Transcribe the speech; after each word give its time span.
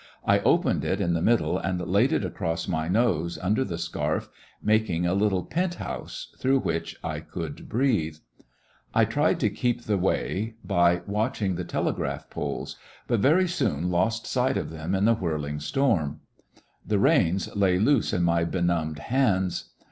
I 0.25 0.39
opened 0.39 0.83
it 0.83 0.99
in 0.99 1.13
the 1.13 1.21
middle 1.21 1.59
and 1.59 1.79
laid 1.79 2.11
it 2.11 2.25
across 2.25 2.67
my 2.67 2.87
nose 2.87 3.37
under 3.37 3.63
the 3.63 3.77
scarf, 3.77 4.29
making 4.59 5.05
a 5.05 5.13
little 5.13 5.43
pent 5.43 5.75
house 5.75 6.33
through 6.39 6.61
which 6.61 6.95
I 7.03 7.19
could 7.19 7.69
breathe. 7.69 8.17
I 8.95 9.05
tried 9.05 9.39
to 9.41 9.49
keep 9.51 9.83
the 9.83 9.99
way 9.99 10.55
by 10.65 11.03
watching 11.05 11.53
the 11.53 11.61
Lost 11.61 11.61
in 11.63 11.67
the 11.67 11.71
telegraph 11.71 12.31
poles, 12.31 12.77
but 13.05 13.19
very 13.19 13.47
soon 13.47 13.91
lost 13.91 14.25
sight 14.25 14.57
of 14.57 14.71
them 14.71 14.95
in 14.95 15.05
the 15.05 15.13
whirling 15.13 15.59
storm. 15.59 16.21
The 16.83 16.97
reins 16.97 17.55
lay 17.55 17.77
loose 17.77 18.11
in 18.11 18.23
my 18.23 18.43
benumbed 18.43 18.97
hands. 18.97 19.65